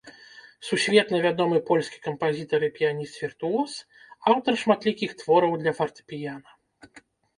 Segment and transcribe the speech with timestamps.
[0.67, 3.71] Сусветна вядомы польскі кампазітар і піяніст-віртуоз,
[4.33, 6.49] аўтар шматлікіх твораў для фартэпіяна.